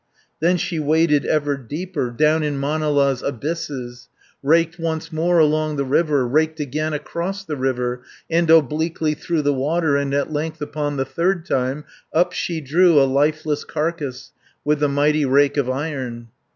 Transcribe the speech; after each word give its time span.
Then 0.39 0.57
she 0.57 0.79
waded 0.79 1.25
ever 1.27 1.55
deeper, 1.55 2.09
Down 2.09 2.41
in 2.41 2.57
Manala's 2.59 3.21
abysses, 3.21 4.07
260 4.41 4.41
Raked 4.41 4.79
once 4.79 5.11
more 5.13 5.37
along 5.37 5.75
the 5.75 5.85
river, 5.85 6.27
Raked 6.27 6.59
again 6.59 6.91
across 6.91 7.45
the 7.45 7.55
river, 7.55 8.01
And 8.27 8.49
obliquely 8.49 9.13
through 9.13 9.43
the 9.43 9.53
water, 9.53 9.97
And 9.97 10.11
at 10.15 10.33
length 10.33 10.59
upon 10.59 10.97
the 10.97 11.05
third 11.05 11.45
time, 11.45 11.83
Up 12.11 12.33
she 12.33 12.61
drew 12.61 12.99
a 12.99 13.05
lifeless 13.05 13.63
carcass, 13.63 14.31
With 14.65 14.79
the 14.79 14.89
mighty 14.89 15.23
rake 15.23 15.55
of 15.55 15.69
iron. 15.69 16.29